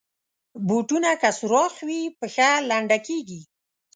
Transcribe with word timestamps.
بوټونه 0.67 1.09
که 1.21 1.29
سوراخ 1.39 1.73
وي، 1.87 2.01
پښه 2.19 2.49
لنده 2.69 2.97
کېږي. 3.07 3.41